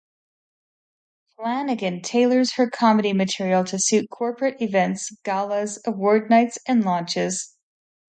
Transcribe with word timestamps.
Flanagan 1.37 2.01
tailors 2.01 2.53
her 2.53 2.67
comedy 2.67 3.13
material 3.13 3.63
to 3.65 3.77
suit 3.77 4.09
corporate 4.09 4.59
events, 4.59 5.11
galas, 5.23 5.79
award 5.85 6.27
nights 6.27 6.57
and 6.67 6.83
launches. 6.83 7.55